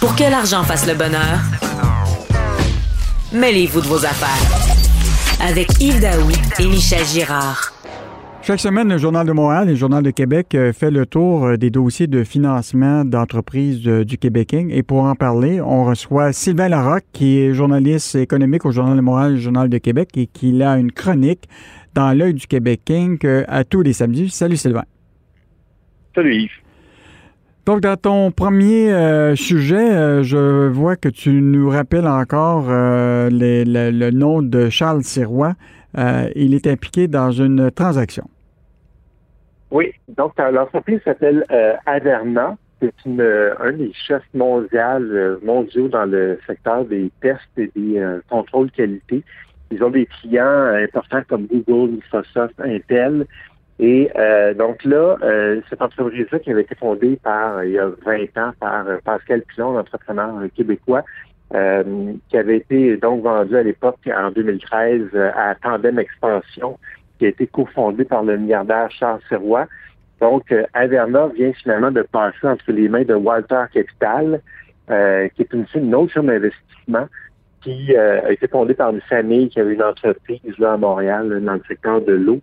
Pour 0.00 0.14
que 0.14 0.22
l'argent 0.22 0.62
fasse 0.62 0.86
le 0.86 0.94
bonheur, 0.94 1.40
mêlez-vous 3.32 3.80
de 3.80 3.86
vos 3.86 4.04
affaires. 4.04 5.44
Avec 5.44 5.66
Yves 5.80 6.00
Daoui 6.00 6.34
et 6.60 6.66
Michel 6.66 7.04
Girard. 7.04 7.72
Chaque 8.42 8.60
semaine, 8.60 8.88
le 8.88 8.98
Journal 8.98 9.26
de 9.26 9.32
Montréal 9.32 9.68
et 9.68 9.72
le 9.72 9.76
Journal 9.76 10.04
de 10.04 10.10
Québec 10.10 10.54
euh, 10.54 10.72
fait 10.72 10.92
le 10.92 11.04
tour 11.04 11.44
euh, 11.44 11.56
des 11.56 11.70
dossiers 11.70 12.06
de 12.06 12.22
financement 12.22 13.04
d'entreprises 13.04 13.86
euh, 13.88 14.04
du 14.04 14.18
Québec. 14.18 14.54
Et 14.54 14.84
pour 14.84 15.02
en 15.02 15.16
parler, 15.16 15.60
on 15.60 15.84
reçoit 15.84 16.32
Sylvain 16.32 16.68
Larocque, 16.68 17.04
qui 17.12 17.40
est 17.40 17.52
journaliste 17.52 18.14
économique 18.14 18.64
au 18.64 18.70
Journal 18.70 18.96
de 18.96 19.02
Montréal 19.02 19.32
et 19.32 19.34
le 19.34 19.40
Journal 19.40 19.68
de 19.68 19.78
Québec 19.78 20.10
et 20.16 20.28
qui 20.28 20.62
a 20.62 20.78
une 20.78 20.92
chronique 20.92 21.48
dans 21.94 22.16
l'œil 22.16 22.34
du 22.34 22.46
Québec 22.46 22.82
King 22.84 23.18
à 23.48 23.64
tous 23.64 23.82
les 23.82 23.92
samedis. 23.92 24.30
Salut 24.30 24.56
Sylvain. 24.56 24.84
Salut 26.14 26.42
Yves. 26.42 26.67
Donc, 27.68 27.82
dans 27.82 27.98
ton 27.98 28.30
premier 28.30 29.36
sujet, 29.36 30.22
je 30.22 30.68
vois 30.68 30.96
que 30.96 31.10
tu 31.10 31.42
nous 31.42 31.68
rappelles 31.68 32.08
encore 32.08 32.64
le, 32.70 34.10
nom 34.10 34.40
de 34.40 34.70
Charles 34.70 35.02
Sirois. 35.02 35.52
il 35.94 36.54
est 36.54 36.66
impliqué 36.66 37.08
dans 37.08 37.30
une 37.30 37.70
transaction. 37.70 38.24
Oui, 39.70 39.92
donc 40.08 40.32
l'entreprise 40.38 41.00
s'appelle 41.04 41.44
euh, 41.50 41.74
Averna. 41.84 42.56
C'est 42.80 42.94
euh, 43.06 43.54
un 43.60 43.72
des 43.72 43.92
chefs 43.92 44.22
euh, 44.34 45.36
mondiaux 45.42 45.88
dans 45.88 46.06
le 46.06 46.38
secteur 46.46 46.86
des 46.86 47.10
tests 47.20 47.42
et 47.58 47.70
des 47.76 48.18
contrôles 48.30 48.70
qualité. 48.70 49.22
Ils 49.70 49.84
ont 49.84 49.90
des 49.90 50.06
clients 50.06 50.72
importants 50.82 51.20
comme 51.28 51.46
Google, 51.48 51.96
Microsoft, 51.96 52.58
Intel. 52.60 53.26
Et 53.80 54.10
donc 54.58 54.82
là, 54.84 55.16
cette 55.70 55.80
entreprise-là 55.80 56.40
qui 56.40 56.50
avait 56.50 56.62
été 56.62 56.74
fondée 56.74 57.16
par 57.22 57.62
il 57.62 57.72
y 57.72 57.78
a 57.78 57.88
20 58.04 58.22
ans 58.36 58.52
par 58.58 58.84
Pascal 59.04 59.42
Pilon, 59.42 59.72
l'entrepreneur 59.72 60.34
québécois, 60.56 61.04
qui 61.52 62.36
avait 62.36 62.56
été 62.56 62.96
donc 62.96 63.22
vendu 63.22 63.56
à 63.56 63.62
l'époque 63.62 64.00
en 64.12 64.32
2013 64.32 65.14
à 65.14 65.54
Tandem 65.54 66.00
Expansion 66.00 66.76
qui 67.18 67.26
a 67.26 67.28
été 67.28 67.46
cofondé 67.46 68.04
par 68.04 68.22
le 68.22 68.36
milliardaire 68.38 68.90
Charles 68.90 69.20
Sirois. 69.28 69.66
Donc, 70.20 70.50
euh, 70.50 70.64
Averna 70.72 71.28
vient 71.28 71.52
finalement 71.52 71.90
de 71.90 72.02
passer 72.02 72.46
entre 72.46 72.72
les 72.72 72.88
mains 72.88 73.04
de 73.04 73.14
Walter 73.14 73.64
Capital, 73.72 74.40
euh, 74.90 75.28
qui 75.28 75.42
est 75.42 75.52
une, 75.52 75.66
une 75.74 75.94
autre 75.94 76.12
firme 76.12 76.26
d'investissement 76.26 77.06
qui 77.60 77.94
euh, 77.94 78.22
a 78.24 78.32
été 78.32 78.46
fondée 78.46 78.74
par 78.74 78.90
une 78.90 79.00
famille 79.02 79.48
qui 79.48 79.60
avait 79.60 79.74
une 79.74 79.82
entreprise 79.82 80.58
là 80.58 80.74
à 80.74 80.76
Montréal, 80.76 81.40
dans 81.42 81.54
le 81.54 81.62
secteur 81.66 82.00
de 82.00 82.12
l'eau. 82.12 82.40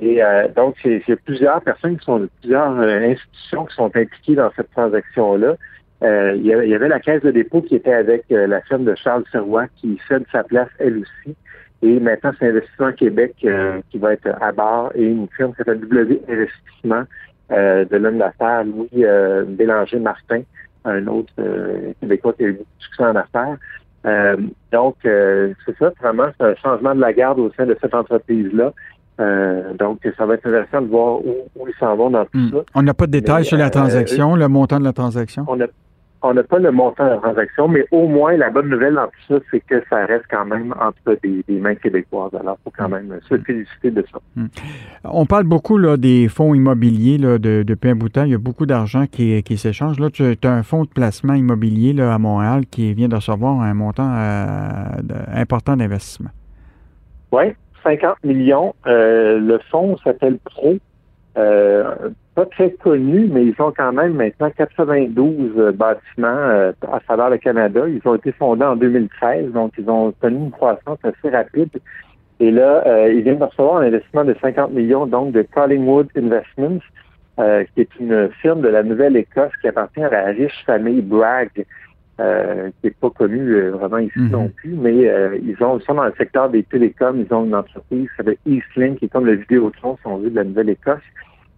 Et 0.00 0.20
donc, 0.56 0.74
c'est 0.82 1.16
plusieurs 1.24 1.60
personnes 1.60 1.98
qui 1.98 2.04
sont 2.04 2.26
plusieurs 2.40 2.78
institutions 2.80 3.66
qui 3.66 3.74
sont 3.74 3.94
impliquées 3.94 4.34
dans 4.34 4.50
cette 4.56 4.70
transaction-là. 4.70 5.56
il, 6.02 6.46
y 6.46 6.74
avait, 6.74 6.88
la 6.88 6.98
caisse 6.98 7.22
de 7.22 7.30
dépôt 7.30 7.60
qui 7.60 7.76
était 7.76 7.92
avec 7.92 8.24
la 8.30 8.62
firme 8.62 8.84
de 8.84 8.94
Charles 8.94 9.24
Sirois 9.30 9.66
qui 9.76 10.00
cède 10.08 10.24
sa 10.32 10.44
place 10.44 10.70
elle 10.78 10.98
aussi. 10.98 11.36
Et 11.82 11.98
maintenant, 11.98 12.30
c'est 12.38 12.48
Investissement 12.48 12.92
Québec 12.92 13.34
euh, 13.44 13.80
qui 13.90 13.98
va 13.98 14.12
être 14.12 14.28
à 14.40 14.52
bord 14.52 14.92
et 14.94 15.04
une 15.04 15.28
firme 15.36 15.50
qui 15.50 15.58
s'appelle 15.58 15.80
W 15.80 16.22
Investissement 16.28 17.02
euh, 17.50 17.84
de 17.84 17.96
l'homme 17.96 18.18
d'affaires 18.18 18.64
Louis 18.64 18.88
euh, 18.98 19.44
Bélanger-Martin, 19.44 20.42
un 20.84 21.06
autre 21.08 21.32
Québécois 22.00 22.34
qui 22.34 22.44
a 22.44 22.48
eu 22.48 22.52
beaucoup 22.52 22.68
succès 22.78 23.04
en 23.04 23.16
affaires. 23.16 23.56
donc, 24.72 24.96
c'est 25.02 25.78
ça, 25.78 25.92
vraiment, 26.00 26.28
c'est 26.38 26.46
un 26.46 26.54
changement 26.56 26.94
de 26.94 27.00
la 27.00 27.12
garde 27.12 27.40
au 27.40 27.52
sein 27.56 27.66
de 27.66 27.76
cette 27.80 27.94
entreprise-là. 27.94 28.72
Donc, 29.18 30.00
ça 30.16 30.26
va 30.26 30.34
être 30.34 30.46
intéressant 30.46 30.82
de 30.82 30.88
voir 30.88 31.18
où, 31.18 31.66
ils 31.66 31.74
s'en 31.78 31.96
vont 31.96 32.10
dans 32.10 32.24
tout 32.24 32.38
hmm. 32.38 32.50
ça. 32.50 32.58
On 32.74 32.82
n'a 32.82 32.94
pas 32.94 33.06
de 33.06 33.12
détails 33.12 33.44
sur 33.44 33.58
la 33.58 33.70
transaction, 33.70 34.34
le 34.34 34.48
montant 34.48 34.78
de 34.78 34.84
la 34.84 34.92
transaction? 34.92 35.46
On 36.24 36.34
n'a 36.34 36.44
pas 36.44 36.60
le 36.60 36.70
montant 36.70 37.04
de 37.04 37.10
la 37.10 37.16
transaction, 37.16 37.66
mais 37.66 37.84
au 37.90 38.06
moins, 38.06 38.36
la 38.36 38.48
bonne 38.48 38.68
nouvelle 38.68 38.94
dans 38.94 39.06
tout 39.06 39.34
ça, 39.34 39.40
c'est 39.50 39.58
que 39.58 39.82
ça 39.90 40.06
reste 40.06 40.24
quand 40.30 40.44
même 40.44 40.72
entre 40.80 41.18
des, 41.20 41.58
mains 41.58 41.74
québécoises. 41.74 42.32
Alors, 42.38 42.58
il 42.60 42.64
faut 42.64 42.72
quand 42.76 42.88
même 42.88 43.18
se 43.28 43.36
féliciter 43.38 43.90
de 43.90 44.04
ça. 44.12 44.18
Hmm. 44.36 44.46
On 45.04 45.26
parle 45.26 45.44
beaucoup 45.44 45.78
là, 45.78 45.96
des 45.96 46.28
fonds 46.28 46.54
immobiliers 46.54 47.18
là, 47.18 47.38
de, 47.38 47.64
depuis 47.64 47.90
un 47.90 47.96
bout 47.96 48.08
de 48.08 48.12
temps. 48.12 48.24
Il 48.24 48.30
y 48.30 48.34
a 48.34 48.38
beaucoup 48.38 48.66
d'argent 48.66 49.06
qui, 49.06 49.42
qui 49.42 49.56
s'échange. 49.56 49.98
Là, 49.98 50.10
tu 50.10 50.22
as 50.44 50.52
un 50.52 50.62
fonds 50.62 50.84
de 50.84 50.90
placement 50.90 51.34
immobilier 51.34 51.92
là, 51.92 52.14
à 52.14 52.18
Montréal 52.18 52.66
qui 52.70 52.94
vient 52.94 53.08
de 53.08 53.16
recevoir 53.16 53.60
un 53.60 53.74
montant 53.74 54.14
euh, 54.14 54.84
important 55.34 55.76
d'investissement. 55.76 56.30
Oui, 57.32 57.54
50 57.82 58.24
millions. 58.24 58.74
Euh, 58.86 59.38
le 59.38 59.58
fonds 59.70 59.96
s'appelle 59.98 60.38
Pro. 60.38 60.76
Euh, 61.38 62.10
pas 62.34 62.46
très 62.46 62.70
connus, 62.70 63.28
mais 63.30 63.44
ils 63.46 63.60
ont 63.60 63.72
quand 63.76 63.92
même 63.92 64.14
maintenant 64.14 64.50
92 64.50 65.52
euh, 65.56 65.72
bâtiments 65.72 66.28
euh, 66.28 66.72
à 66.90 67.00
travers 67.00 67.30
le 67.30 67.38
Canada. 67.38 67.82
Ils 67.86 68.00
ont 68.06 68.14
été 68.14 68.32
fondés 68.32 68.64
en 68.64 68.76
2013, 68.76 69.52
donc 69.52 69.72
ils 69.78 69.88
ont 69.88 70.12
connu 70.20 70.36
une 70.36 70.50
croissance 70.50 70.98
assez 71.02 71.28
rapide. 71.28 71.70
Et 72.40 72.50
là, 72.50 72.82
euh, 72.86 73.12
ils 73.12 73.22
viennent 73.22 73.38
de 73.38 73.44
recevoir 73.44 73.76
un 73.76 73.86
investissement 73.86 74.24
de 74.24 74.34
50 74.40 74.72
millions 74.72 75.06
donc 75.06 75.32
de 75.32 75.42
Collingwood 75.42 76.08
Investments, 76.16 76.80
qui 77.36 77.80
est 77.80 77.88
une 77.98 78.30
firme 78.40 78.60
de 78.60 78.68
la 78.68 78.82
Nouvelle-Écosse 78.82 79.52
qui 79.60 79.68
appartient 79.68 80.02
à 80.02 80.10
la 80.10 80.24
riche 80.26 80.64
famille 80.64 81.00
Bragg, 81.00 81.50
qui 82.18 82.86
n'est 82.86 82.90
pas 82.90 83.10
connue 83.10 83.68
vraiment 83.70 83.98
ici 83.98 84.18
mhm. 84.18 84.30
non 84.30 84.48
plus, 84.48 84.74
mais 84.74 84.94
ils, 84.94 85.56
ont, 85.60 85.78
ils 85.78 85.84
sont 85.84 85.94
dans 85.94 86.04
le 86.04 86.14
secteur 86.16 86.50
des 86.50 86.62
télécoms. 86.62 87.18
Ils 87.18 87.34
ont 87.34 87.44
une 87.44 87.54
entreprise 87.54 88.08
qui 88.08 88.16
s'appelle 88.16 88.36
Eastlink, 88.46 88.98
qui 88.98 89.06
est 89.06 89.08
comme 89.08 89.26
le 89.26 89.34
Vidéotron, 89.34 89.96
si 89.96 90.06
on 90.06 90.18
veut, 90.18 90.30
de 90.30 90.36
la 90.36 90.44
Nouvelle-Écosse. 90.44 91.00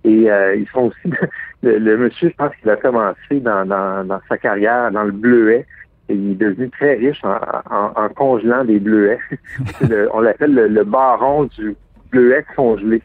Et 0.04 0.30
euh, 0.30 0.54
ils 0.54 0.68
sont 0.68 0.92
aussi, 0.92 1.16
le, 1.62 1.96
monsieur, 1.96 2.28
je 2.28 2.34
pense 2.36 2.54
qu'il 2.56 2.70
a 2.70 2.76
commencé 2.76 3.40
dans, 3.40 3.66
dans, 3.66 4.20
sa 4.28 4.36
carrière 4.36 4.90
dans 4.92 5.04
le 5.04 5.12
bleuet. 5.12 5.66
Et 6.10 6.14
il 6.14 6.32
est 6.32 6.34
devenu 6.34 6.68
très 6.68 6.94
riche 6.94 7.22
en, 7.24 8.08
congelant 8.14 8.64
des 8.64 8.78
bleuets. 8.78 9.18
on 10.12 10.20
l'appelle 10.20 10.54
le, 10.54 10.84
baron 10.84 11.44
du 11.44 11.74
bleuet 12.10 12.44
congelé. 12.54 13.02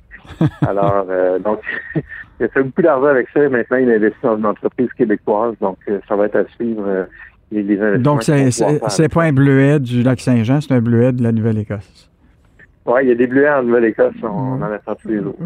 Alors, 0.67 1.05
euh, 1.09 1.39
donc, 1.39 1.61
il 1.95 2.45
a 2.45 2.49
fait 2.49 2.61
beaucoup 2.61 2.81
d'argent 2.81 3.07
avec 3.07 3.29
ça. 3.33 3.47
Maintenant, 3.47 3.77
il 3.77 3.89
investit 3.89 4.19
dans 4.21 4.37
une 4.37 4.45
entreprise 4.45 4.91
québécoise. 4.97 5.55
Donc, 5.61 5.77
euh, 5.87 5.99
ça 6.09 6.17
va 6.17 6.25
être 6.25 6.35
à 6.35 6.45
suivre 6.55 7.07
les, 7.51 7.63
les 7.63 7.81
investissements. 7.81 8.71
Donc, 8.73 8.89
c'est 8.89 9.13
pas 9.13 9.23
un 9.23 9.33
bleuet 9.33 9.79
du 9.79 10.03
lac 10.03 10.19
Saint-Jean, 10.19 10.61
c'est 10.61 10.73
un 10.73 10.81
bleuet 10.81 11.11
de 11.11 11.23
la 11.23 11.31
Nouvelle-Écosse. 11.31 12.09
Oui, 12.85 13.01
il 13.03 13.09
y 13.09 13.11
a 13.11 13.15
des 13.15 13.27
bleuets 13.27 13.49
en 13.49 13.63
Nouvelle-Écosse. 13.63 14.15
On, 14.23 14.61
en 14.61 14.61
a 14.61 14.95
tous 14.95 15.07
les 15.07 15.21
jours. 15.21 15.35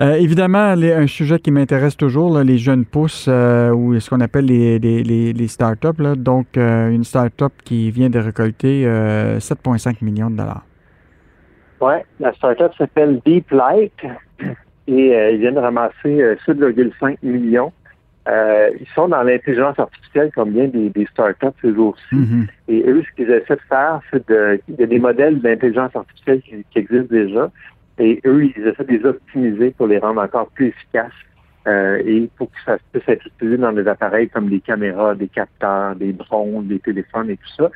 Euh, 0.00 0.12
évidemment, 0.12 0.74
un 0.76 1.06
sujet 1.08 1.40
qui 1.40 1.50
m'intéresse 1.50 1.96
toujours, 1.96 2.38
les 2.38 2.56
jeunes 2.56 2.84
pousses 2.84 3.26
euh, 3.28 3.72
ou 3.72 3.98
ce 3.98 4.08
qu'on 4.08 4.20
appelle 4.20 4.44
les, 4.44 4.78
les, 4.78 5.02
les, 5.32 5.48
startups. 5.48 6.00
Là. 6.00 6.14
Donc, 6.14 6.56
euh, 6.56 6.90
une 6.90 7.02
startup 7.02 7.52
qui 7.64 7.90
vient 7.90 8.08
de 8.08 8.20
récolter 8.20 8.84
7,5 8.84 10.04
millions 10.04 10.30
de 10.30 10.36
dollars. 10.36 10.64
Oui, 11.80 11.94
la 12.20 12.32
startup 12.34 12.72
s'appelle 12.78 13.20
Deep 13.26 13.50
Light 13.50 13.92
et 14.86 15.32
ils 15.32 15.38
viennent 15.40 15.56
de 15.56 15.58
ramasser 15.58 16.36
7,5 16.46 17.16
millions. 17.24 17.72
Ils 18.28 18.86
sont 18.94 19.08
dans 19.08 19.22
l'intelligence 19.22 19.78
artificielle 19.78 20.30
comme 20.34 20.50
bien 20.50 20.68
des, 20.68 20.90
des 20.90 21.06
startups 21.06 21.46
ces 21.62 21.74
jours-ci. 21.74 22.14
Mm-hmm. 22.14 22.46
Et 22.68 22.84
eux, 22.86 23.02
ce 23.02 23.16
qu'ils 23.16 23.30
essaient 23.30 23.56
de 23.56 23.60
faire, 23.68 24.00
c'est 24.10 24.28
de. 24.28 24.60
Il 24.68 24.76
y 24.78 24.82
a 24.82 24.86
des 24.86 24.98
modèles 24.98 25.40
d'intelligence 25.40 25.94
artificielle 25.96 26.42
qui, 26.42 26.64
qui 26.70 26.78
existent 26.78 27.14
déjà. 27.14 27.50
Et 27.98 28.20
eux, 28.26 28.44
ils 28.44 28.66
essaient 28.66 28.84
de 28.84 28.92
les 28.92 29.04
optimiser 29.04 29.70
pour 29.70 29.86
les 29.86 29.98
rendre 29.98 30.22
encore 30.22 30.48
plus 30.48 30.68
efficaces 30.68 31.10
euh, 31.66 32.00
et 32.04 32.30
pour 32.36 32.50
que 32.50 32.58
ça 32.64 32.78
puisse 32.92 33.08
être 33.08 33.26
utilisé 33.26 33.58
dans 33.58 33.72
des 33.72 33.86
appareils 33.88 34.28
comme 34.28 34.48
des 34.48 34.60
caméras, 34.60 35.14
des 35.14 35.28
capteurs, 35.28 35.96
des 35.96 36.12
drones, 36.12 36.66
des 36.66 36.78
téléphones 36.78 37.30
et 37.30 37.36
tout 37.36 37.54
ça. 37.56 37.70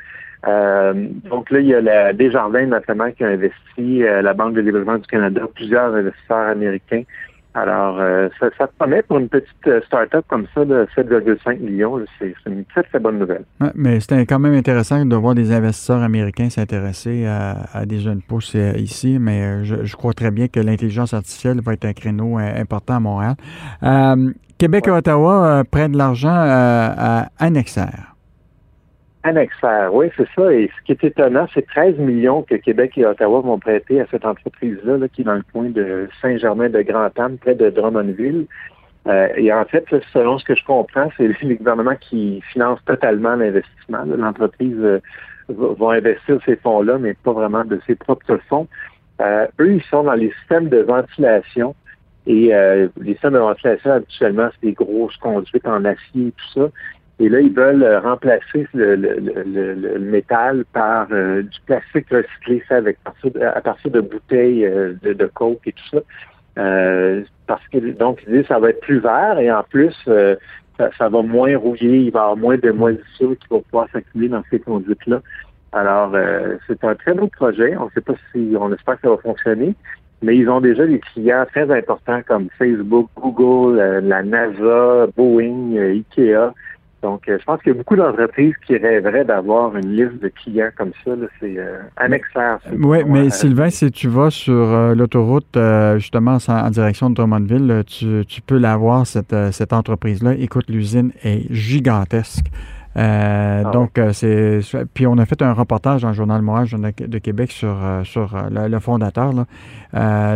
Euh, 0.46 1.08
donc 1.28 1.50
là, 1.50 1.60
il 1.60 1.66
y 1.66 1.74
a 1.74 1.80
la 1.80 2.12
Desjardins 2.12 2.66
notamment 2.66 3.10
qui 3.12 3.24
a 3.24 3.28
investi, 3.28 4.02
euh, 4.02 4.22
la 4.22 4.34
Banque 4.34 4.54
de 4.54 4.62
développement 4.62 4.98
du 4.98 5.06
Canada, 5.06 5.42
plusieurs 5.54 5.94
investisseurs 5.94 6.48
américains 6.48 7.02
alors, 7.54 7.98
euh, 8.00 8.28
ça, 8.40 8.48
ça, 8.56 8.66
promet 8.66 9.02
pour 9.02 9.18
une 9.18 9.28
petite 9.28 9.66
euh, 9.66 9.82
start-up 9.86 10.24
comme 10.28 10.46
ça 10.54 10.64
de 10.64 10.86
7,5 10.96 11.58
millions. 11.58 12.00
C'est 12.18 12.34
une 12.46 12.64
très, 12.64 12.82
très 12.82 12.98
bonne 12.98 13.18
nouvelle. 13.18 13.44
mais 13.74 14.00
c'était 14.00 14.24
quand 14.24 14.38
même 14.38 14.54
intéressant 14.54 15.04
de 15.04 15.16
voir 15.16 15.34
des 15.34 15.53
investisseurs 15.53 16.03
américains 16.03 16.48
s'intéresser 16.48 17.27
à, 17.27 17.84
des 17.84 17.98
jeunes 17.98 18.22
pousses 18.22 18.54
euh, 18.54 18.72
ici, 18.77 19.18
mais 19.21 19.65
je, 19.65 19.97
crois 19.97 20.15
très 20.15 20.30
bien 20.30 20.48
que 20.48 20.60
l'intelligence 20.60 21.12
artificielle 21.12 21.60
va 21.60 21.74
être 21.74 21.84
un 21.84 21.92
créneau 21.92 22.38
important 22.38 22.97
à 22.97 23.00
Montréal. 23.00 23.34
Québec 24.59 24.86
et 24.86 24.91
Ottawa 24.91 25.65
prennent 25.71 25.92
de 25.92 25.98
l'argent 25.98 26.34
à 26.34 27.28
Annexaire. 27.38 28.11
Annexaire, 29.24 29.95
oui, 29.95 30.09
c'est 30.16 30.27
ça. 30.34 30.53
Et 30.53 30.69
ce 30.77 30.84
qui 30.84 30.92
est 30.92 31.04
étonnant, 31.04 31.47
c'est 31.54 31.65
13 31.65 31.97
millions 31.98 32.42
que 32.42 32.57
Québec 32.57 32.98
et 32.98 33.07
Ottawa 33.07 33.41
vont 33.41 33.59
prêter 33.59 34.01
à 34.01 34.07
cette 34.10 34.24
entreprise-là, 34.24 34.97
qui 35.13 35.21
est 35.21 35.24
dans 35.24 35.34
le 35.34 35.45
coin 35.53 35.71
de 35.71 36.09
Saint-Germain-de-Grand-Anne, 36.21 37.39
près 37.39 37.54
de 37.54 37.71
Drummondville. 37.71 38.47
Euh, 39.07 39.28
et 39.36 39.53
en 39.53 39.65
fait, 39.65 39.84
selon 40.13 40.39
ce 40.39 40.45
que 40.45 40.57
je 40.57 40.65
comprends, 40.65 41.09
c'est 41.16 41.28
le 41.42 41.54
gouvernement 41.54 41.95
qui 42.01 42.42
finance 42.53 42.80
totalement 42.84 43.36
l'investissement. 43.36 44.04
L'entreprise 44.04 44.77
euh, 44.78 45.01
va, 45.48 45.92
investir 45.92 46.39
ces 46.45 46.57
fonds-là, 46.57 46.98
mais 46.98 47.15
pas 47.15 47.33
vraiment 47.33 47.65
de 47.65 47.80
ses 47.86 47.95
propres 47.95 48.39
fonds. 48.48 48.66
Euh, 49.21 49.47
eux, 49.60 49.75
ils 49.75 49.84
sont 49.84 50.03
dans 50.03 50.15
les 50.15 50.33
systèmes 50.41 50.68
de 50.68 50.78
ventilation. 50.78 51.77
Et 52.25 52.53
les 53.01 53.15
systèmes 53.15 53.33
de 53.33 53.41
ventilation, 53.41 53.91
habituellement, 53.95 54.48
c'est 54.53 54.68
des 54.68 54.75
grosses 54.75 55.16
conduites 55.16 55.66
en 55.66 55.84
acier 55.84 56.28
et 56.28 56.30
tout 56.30 56.60
ça. 56.60 56.68
Et 57.22 57.28
là, 57.28 57.41
ils 57.41 57.53
veulent 57.53 58.01
remplacer 58.03 58.66
le, 58.74 59.98
métal 59.98 60.65
par 60.72 61.07
du 61.09 61.60
plastique 61.66 62.10
recyclé, 62.10 62.60
fait 62.69 62.74
avec, 62.74 62.98
à 63.41 63.60
partir 63.60 63.91
de 63.91 64.01
bouteilles 64.01 64.69
de, 65.03 65.13
de 65.13 65.27
coke 65.27 65.60
et 65.66 65.72
tout 65.72 65.97
ça. 65.97 66.01
parce 67.47 67.66
que 67.69 67.78
donc 67.92 68.22
ils 68.27 68.33
disent 68.34 68.47
ça 68.48 68.59
va 68.59 68.71
être 68.71 68.80
plus 68.80 68.98
vert 68.98 69.39
et 69.39 69.51
en 69.51 69.63
plus 69.63 69.95
ça, 70.98 71.09
va 71.09 71.22
moins 71.22 71.57
rouiller, 71.57 71.98
il 71.98 72.10
va 72.10 72.21
y 72.21 72.22
avoir 72.22 72.36
moins 72.36 72.57
de 72.57 72.71
moisissures 72.71 73.36
qui 73.39 73.48
vont 73.51 73.60
pouvoir 73.60 73.89
s'accumuler 73.92 74.30
dans 74.30 74.42
ces 74.51 74.60
conduites-là. 74.60 75.21
Alors, 75.72 76.13
euh, 76.15 76.57
c'est 76.66 76.84
un 76.84 76.95
très 76.95 77.15
beau 77.15 77.28
projet. 77.28 77.77
On 77.77 77.86
ne 77.86 77.91
sait 77.91 78.01
pas 78.01 78.15
si, 78.33 78.54
on 78.59 78.72
espère 78.72 78.97
que 78.97 79.03
ça 79.03 79.10
va 79.10 79.16
fonctionner, 79.18 79.75
mais 80.22 80.36
ils 80.36 80.48
ont 80.48 80.60
déjà 80.60 80.86
des 80.86 80.98
clients 80.98 81.47
très 81.51 81.71
importants 81.71 82.21
comme 82.27 82.48
Facebook, 82.59 83.09
Google, 83.16 83.80
euh, 83.80 84.01
la 84.01 84.22
NASA, 84.22 85.07
Boeing, 85.16 85.77
euh, 85.77 86.03
Ikea. 86.16 86.53
Donc, 87.03 87.22
je 87.27 87.45
pense 87.45 87.60
qu'il 87.63 87.72
y 87.72 87.75
a 87.75 87.78
beaucoup 87.78 87.97
d'entreprises 87.97 88.54
qui 88.66 88.77
rêveraient 88.77 89.25
d'avoir 89.25 89.77
une 89.77 89.97
liste 89.97 90.22
de 90.22 90.28
clients 90.28 90.71
comme 90.77 90.93
ça. 91.04 91.10
C'est 91.41 91.59
euh, 91.59 91.78
annexaire. 91.97 92.59
Oui, 92.72 92.99
mais 93.07 93.31
Sylvain, 93.31 93.71
si 93.71 93.91
tu 93.91 94.09
vas 94.09 94.31
sur 94.31 94.95
l'autoroute, 94.95 95.59
justement, 95.97 96.39
en, 96.49 96.71
direction 96.71 97.10
de 97.10 97.15
Drummondville, 97.15 97.83
tu, 97.87 98.25
tu 98.27 98.41
peux 98.41 98.59
l'avoir, 98.59 99.07
cette, 99.07 99.34
cette 99.53 99.72
entreprise-là. 99.72 100.34
Écoute, 100.39 100.69
l'usine 100.69 101.13
est 101.25 101.53
gigantesque. 101.53 102.47
Euh, 102.97 103.62
ah 103.65 103.71
donc, 103.71 103.98
euh, 103.98 104.12
c'est. 104.12 104.60
Puis 104.92 105.06
on 105.06 105.16
a 105.18 105.24
fait 105.24 105.41
un 105.42 105.53
reportage 105.53 106.03
dans 106.03 106.09
le 106.09 106.15
Journal 106.15 106.42
Moral 106.42 106.66
de 106.66 107.18
Québec 107.18 107.50
sur, 107.50 107.83
euh, 107.83 108.04
sur 108.04 108.36
le, 108.50 108.78
fondateur. 108.80 109.33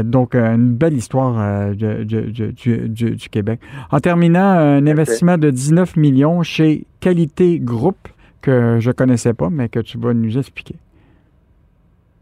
donc, 0.04 0.34
une 0.34 0.74
belle 0.74 0.94
histoire 0.94 1.74
du, 1.74 2.04
du, 2.06 3.28
Québec. 3.30 3.60
En 3.90 4.00
terminant, 4.00 4.40
un 4.40 4.86
investissement 4.86 5.38
de 5.38 5.50
19 5.50 5.96
millions 5.96 6.42
chez 6.42 6.86
Qualité 7.00 7.58
Group, 7.58 8.08
que 8.40 8.78
je 8.80 8.88
ne 8.88 8.92
connaissais 8.92 9.34
pas, 9.34 9.50
mais 9.50 9.68
que 9.68 9.80
tu 9.80 9.98
vas 9.98 10.14
nous 10.14 10.38
expliquer. 10.38 10.76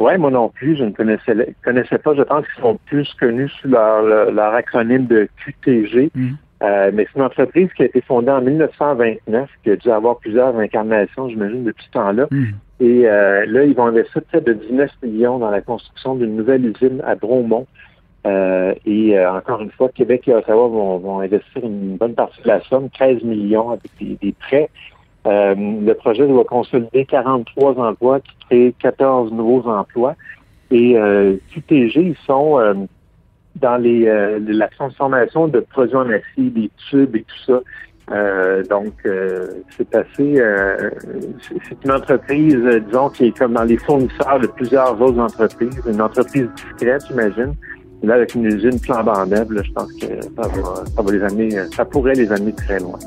Oui, 0.01 0.19
moi 0.19 0.31
non 0.31 0.49
plus, 0.49 0.77
je 0.77 0.85
ne 0.85 0.91
connaissais, 0.91 1.55
connaissais 1.65 1.99
pas. 1.99 2.15
Je 2.17 2.23
pense 2.23 2.45
qu'ils 2.49 2.63
sont 2.63 2.79
plus 2.87 3.15
connus 3.15 3.49
sous 3.61 3.69
leur, 3.69 4.03
leur, 4.03 4.55
acronyme 4.55 5.07
de 5.07 5.29
QTG. 5.37 6.11
Mmh. 6.15 6.33
Euh, 6.65 6.91
mais 6.95 7.07
c'est 7.07 7.19
une 7.19 7.27
entreprise 7.27 7.69
qui 7.77 7.83
a 7.83 7.87
été 7.87 8.01
fondée 8.01 8.31
en 8.31 8.41
1929, 8.41 9.51
qui 9.63 9.71
a 9.71 9.77
dû 9.77 9.91
avoir 9.91 10.17
plusieurs 10.19 10.57
incarnations, 10.57 11.29
j'imagine, 11.29 11.65
depuis 11.65 11.85
ce 11.85 11.91
temps-là. 11.91 12.27
Hmm. 12.31 12.45
Et 12.81 13.07
euh, 13.07 13.45
là, 13.47 13.65
ils 13.65 13.75
vont 13.75 13.87
investir 13.87 14.23
près 14.23 14.41
de 14.41 14.55
19 14.55 14.91
millions 15.03 15.39
dans 15.39 15.51
la 15.51 15.61
construction 15.61 16.15
d'une 16.15 16.37
nouvelle 16.37 16.65
usine 16.65 17.03
à 17.05 17.17
Bromont. 17.17 17.67
Euh, 18.27 18.73
et 18.87 19.19
encore 19.27 19.61
une 19.61 19.71
fois, 19.73 19.91
Québec 19.91 20.27
et 20.27 20.35
Ottawa 20.35 20.69
vont, 20.69 21.21
investir 21.21 21.63
une 21.63 21.97
bonne 21.97 22.15
partie 22.15 22.41
de 22.43 22.49
la 22.49 22.61
somme, 22.63 22.89
13 22.89 23.23
millions 23.23 23.71
avec 23.71 23.91
des, 24.01 24.35
prêts. 24.41 24.71
le 25.27 25.93
projet 25.93 26.27
doit 26.27 26.45
consolider 26.45 27.05
43 27.05 27.79
emplois 27.79 28.21
qui 28.21 28.35
créent 28.49 28.75
14 28.79 29.33
nouveaux 29.33 29.69
emplois. 29.69 30.15
Et 30.71 30.97
QTG, 31.53 32.01
ils 32.01 32.17
sont 32.27 32.89
dans 33.57 33.77
les, 33.77 34.07
euh, 34.07 34.39
la 34.47 34.69
transformation 34.69 35.49
de 35.49 35.61
produits 35.61 35.97
en 35.97 36.09
acier, 36.11 36.51
des 36.51 36.71
tubes 36.91 37.17
et 37.17 37.23
tout 37.23 37.53
ça. 37.53 37.61
Euh, 38.11 38.63
donc, 38.65 38.93
euh, 39.07 39.47
c'est 39.77 39.95
assez. 39.95 40.43
c'est 41.69 41.85
une 41.85 41.93
entreprise, 41.93 42.59
disons, 42.87 43.09
qui 43.11 43.27
est 43.27 43.39
comme 43.39 43.55
dans 43.55 43.65
les 43.65 43.79
fournisseurs 43.79 44.41
de 44.41 44.47
plusieurs 44.47 45.01
autres 45.01 45.19
entreprises. 45.19 45.81
Une 45.87 46.03
entreprise 46.03 46.49
discrète, 46.57 47.03
j'imagine. 47.09 47.55
Là, 48.03 48.15
avec 48.15 48.35
une 48.35 48.45
usine 48.45 48.79
flambant 48.79 49.25
neuve, 49.25 49.49
je 49.65 49.73
pense 49.73 49.91
que 49.95 50.07
ça 50.21 50.43
va, 50.43 50.85
ça 50.85 51.03
va 51.03 51.13
les 51.13 51.23
amener, 51.23 51.51
ça 51.75 51.87
pourrait 51.87 52.13
les 52.13 52.31
amener 52.31 52.53
très 52.53 52.79
loin. 52.79 52.99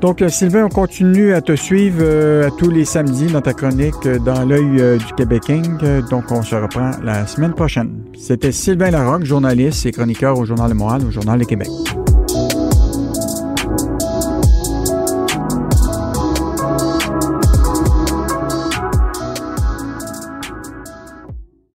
Donc, 0.00 0.20
euh, 0.20 0.28
Sylvain, 0.28 0.64
on 0.64 0.68
continue 0.68 1.32
à 1.32 1.40
te 1.40 1.56
suivre 1.56 1.98
euh, 2.00 2.50
tous 2.58 2.70
les 2.70 2.84
samedis 2.84 3.26
dans 3.26 3.40
ta 3.40 3.54
chronique 3.54 3.94
euh, 4.04 4.18
dans 4.18 4.44
l'œil 4.44 4.98
du 4.98 5.12
Québéking. 5.16 5.78
donc, 6.10 6.30
on 6.30 6.42
se 6.42 6.54
reprend 6.54 6.90
la 7.02 7.26
semaine 7.26 7.54
prochaine. 7.54 8.02
C'était 8.16 8.52
Sylvain 8.52 8.90
Larocque, 8.90 9.24
journaliste 9.24 9.86
et 9.86 9.92
chroniqueur 9.92 10.38
au 10.38 10.44
Journal 10.44 10.68
de 10.68 10.74
Montréal, 10.74 11.02
au 11.06 11.10
Journal 11.10 11.38
de 11.38 11.44
Québec. 11.44 11.68